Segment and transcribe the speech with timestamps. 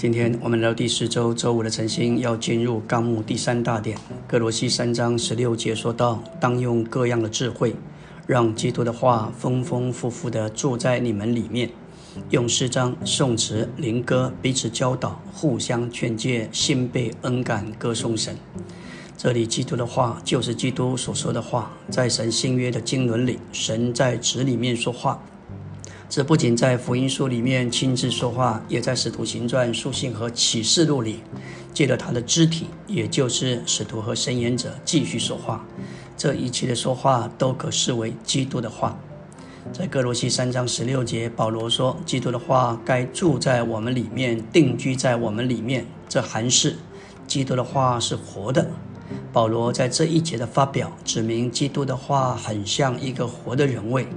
[0.00, 3.98] 今天我们聊第十周周五的晨星，要进入纲目第三大点。
[4.26, 7.76] 哥罗西三章十六节说到：“当用各样的智慧，
[8.26, 11.68] 让基督的话丰丰富富地住在你们里面。
[12.30, 18.34] 用诗章、颂词、灵歌彼此教导，互相劝诫，心被恩感，歌颂神。”
[19.18, 25.22] 这里基督的话就是基督所说的话，在神新约的经纶里，神在子里面说话。
[26.10, 31.20] 这不仅在福音书里面亲自说话，也在使徒行传、书信和启示录里，
[31.72, 35.64] 借着他的肢体，也就是使徒和神言者继续说话。
[36.16, 38.98] 这一切的说话都可视为基督的话。
[39.72, 46.74] 在哥罗西三章十六节，保罗说：“基督的话该住在我们里面，定居在我们里面。”这还是
[47.28, 48.68] 基督的话是活的。
[49.32, 54.08] 保罗在这一节的发表，指明基督的话很像一个活的人位。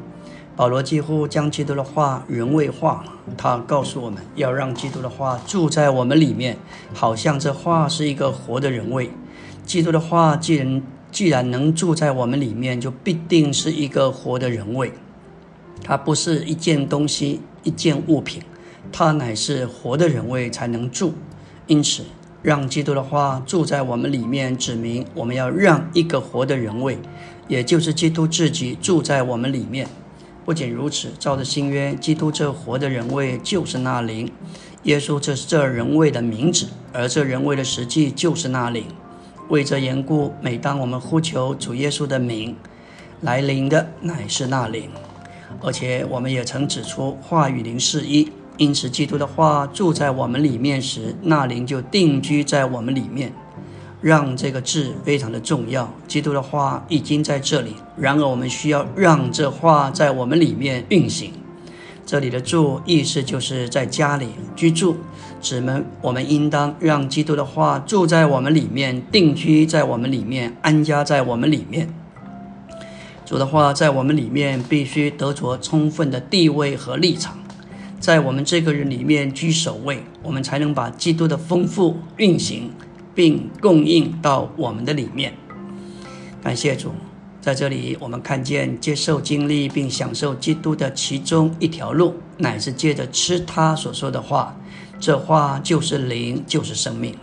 [0.55, 3.03] 保罗几乎将基督的话人位化，
[3.35, 6.57] 他告诉我们要让基督的话住在我们里面，
[6.93, 9.09] 好像这话是一个活的人位。
[9.65, 14.93] 基督的话既然既然能住在我们里面，就必定是一个活的人位。
[15.83, 18.43] 它不是一件东西、一件物品，
[18.91, 21.13] 它乃是活的人位才能住。
[21.65, 22.03] 因此，
[22.43, 26.99] 让基督的话住在我们里面，指明我们要让一个活的人位，
[27.47, 29.87] 也就是基督自己住在我们里面。
[30.45, 34.29] 不仅如此，照着新约，基督这活的人位就是那灵，
[34.83, 38.85] 耶稣这是这人位的名字，而这人位的实际就是那灵。
[39.49, 42.55] 为这缘故，每当我们呼求主耶稣的名，
[43.21, 44.89] 来临的乃是那灵。
[45.61, 53.31] 而且我们也曾指出，话语灵是一，因此基督的话住在我们里面时，那灵就定居在我们里面。
[54.03, 55.91] 让这个字非常的重要。
[56.07, 61.31] 基督的话已经在这里，然而我们需要让这话在我们里面运行。
[62.05, 64.27] 这里的住意思就是在家里
[64.57, 64.97] 居住，
[65.41, 71.87] 指们我们应当让基督的话住在我们里面，定居在我们里面，安家在我们里面。
[73.25, 77.37] 主的话在我们里面必须得着充分的地位和立场，
[78.01, 82.69] 在我们这个人里面居首位，我们才能把基督的丰富运行。
[83.15, 85.33] 并供应到我们的里面。
[86.41, 86.91] 感谢主，
[87.39, 94.55] 在这里我们看见接受经历并享受基督的其中一条路，乃是借着吃他所说的话。
[94.99, 97.15] 这话就是灵，就是生命。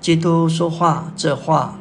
[0.00, 1.78] 基督说话，这话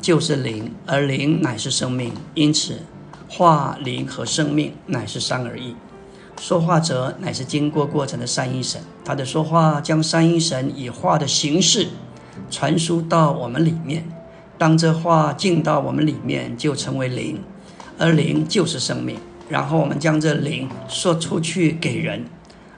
[0.00, 2.12] 就是灵，而灵乃是生命。
[2.34, 2.82] 因此，
[3.28, 5.74] 话、灵和生命乃是三而一。
[6.40, 11.88] 说话者乃是经过过程的三一神，他的说话将三一神以话的形式。
[12.50, 14.04] 传输到我们里面，
[14.56, 17.40] 当这话进到我们里面，就成为灵，
[17.98, 19.16] 而灵就是生命。
[19.48, 22.24] 然后我们将这灵说出去给人，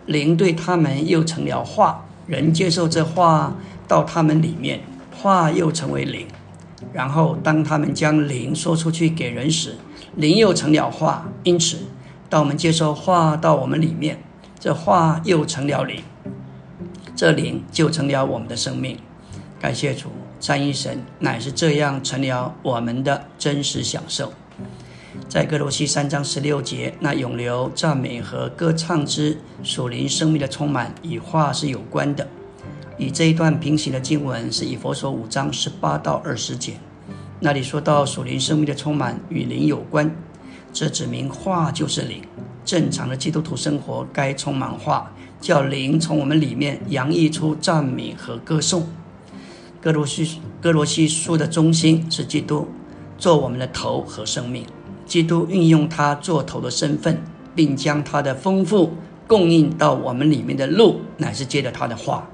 [0.07, 3.57] 灵对他们又成了话，人接受这话
[3.89, 4.81] 到他们里面，
[5.17, 6.27] 话又成为灵。
[6.93, 9.77] 然后当他们将灵说出去给人时，
[10.15, 11.29] 灵又成了话。
[11.43, 11.79] 因此，
[12.29, 14.23] 当我们接受话到我们里面，
[14.59, 16.03] 这话又成了灵，
[17.17, 18.97] 这灵就成了我们的生命。
[19.61, 20.09] 感谢主，
[20.41, 24.33] 三一神乃是这样成了我们的真实享受。
[25.29, 32.27] 在哥罗西三章十六节，那永留赞美和歌唱之属灵生命的充满，与话是有关的。
[32.97, 36.77] 与这一段平行的经文是以佛所五章十八到二十节，
[37.41, 40.11] 那里说到属灵生命的充满与灵有关，
[40.73, 42.23] 这指明话就是灵。
[42.65, 48.89] 正常的基督徒生活该充满话，叫灵从我们里面洋溢出赞美和歌颂。
[49.83, 52.69] 哥罗西哥罗西书的中心是基督，
[53.17, 54.67] 做我们的头和生命。
[55.07, 57.23] 基督运用他做头的身份，
[57.55, 58.93] 并将他的丰富
[59.27, 62.29] 供应到我们里面的路，乃是借着他的话。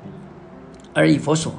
[0.93, 1.55] 而以佛所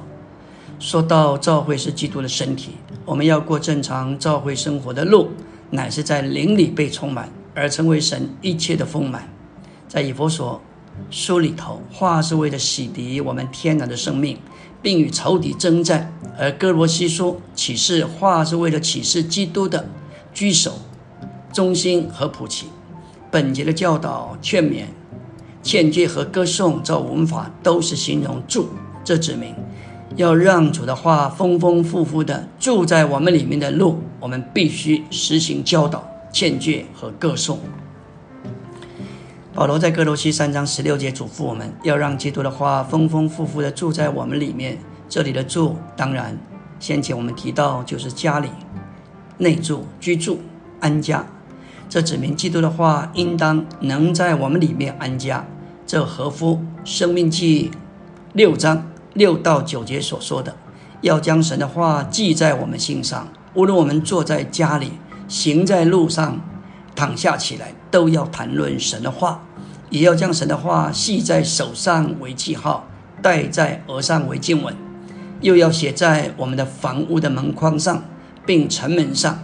[0.78, 2.72] 说到教会是基督的身体，
[3.06, 5.30] 我们要过正常教会生活的路，
[5.70, 9.26] 乃是在灵里被充满，而成为神一切的丰满。
[9.88, 10.60] 在以佛所
[11.10, 14.38] 书里头，话是为了洗涤我们天然的生命。
[14.80, 19.88] 并与仇敌征战，而哥罗西书启示话是为了启示基督的
[20.32, 20.78] 居首、
[21.52, 22.66] 中心和普奇。
[23.28, 24.84] 本节的教导、劝勉、
[25.64, 28.68] 劝诫和歌颂，这文法都是形容住。
[29.02, 29.52] 这指明
[30.14, 37.58] 要让主的话丰丰富富的住在我们里面的路，我们必须实行教导、劝诫和歌颂。
[39.58, 44.78] 保罗在哥罗西三章十六节嘱咐我们要让基督的话丰丰富富的住在我们里面。
[45.08, 46.38] 这里的住，当然
[46.78, 48.50] 先前我们提到就是家里
[49.38, 50.38] 内住、居住、
[50.78, 51.26] 安家。
[51.88, 55.44] 这指明基督的话应当能在我们里面安家。
[55.84, 57.72] 这合乎生命记
[58.34, 60.54] 六章六到九节所说的，
[61.00, 64.92] 要将神的话记在我们心上，无论我们坐在家里、
[65.26, 66.40] 行在路上、
[66.98, 69.44] 躺下起来，都要谈论神的话，
[69.88, 72.88] 也要将神的话系在手上为记号，
[73.22, 74.74] 戴在额上为经文，
[75.40, 78.02] 又要写在我们的房屋的门框上，
[78.44, 79.38] 并城门上。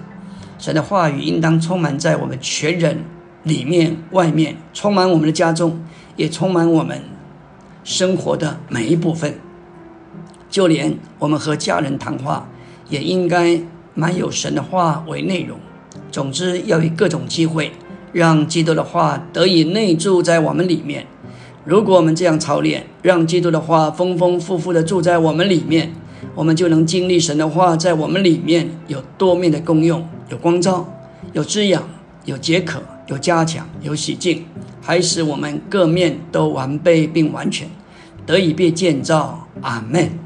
[0.58, 3.04] 神的话语应当充满在我们全人
[3.44, 5.80] 里面、外面，充满我们的家中，
[6.16, 7.00] 也充满我们。
[7.84, 9.38] 生活的每一部分，
[10.50, 12.48] 就连我们和家人谈话，
[12.88, 13.60] 也应该
[13.94, 15.56] 满有神的话为内容。
[16.14, 17.72] 总之，要以各种机会，
[18.12, 21.04] 让基督的话得以内住在我们里面。
[21.64, 25.92] 如果我们这样操练，让基督的话丰丰富富的住在我们里面，
[26.36, 30.88] 我们就能经历神的话在我们里面有多面的功用：有光照，
[31.32, 31.82] 有滋养，
[32.26, 34.44] 有解渴，有加强，有洗净。
[34.80, 37.68] 还使我们各面都完备并完全，
[38.24, 39.48] 得以被建造。
[39.62, 40.23] 阿门。